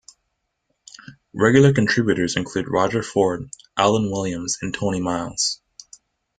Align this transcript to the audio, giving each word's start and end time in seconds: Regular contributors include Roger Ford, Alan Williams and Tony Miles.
Regular 1.31 1.73
contributors 1.73 2.35
include 2.35 2.67
Roger 2.67 3.03
Ford, 3.03 3.51
Alan 3.77 4.09
Williams 4.09 4.57
and 4.63 4.73
Tony 4.73 4.99
Miles. 4.99 5.61